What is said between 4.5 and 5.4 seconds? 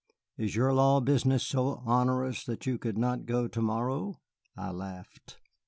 I laughed.